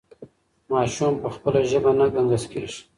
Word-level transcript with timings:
ماشوم 0.71 1.13
په 1.23 1.29
خپله 1.35 1.59
ژبه 1.69 1.91
نه 1.99 2.05
ګنګس 2.13 2.43
کېږي. 2.51 2.79